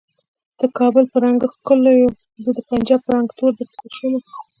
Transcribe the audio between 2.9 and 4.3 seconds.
په رنګ تور درپسې شومه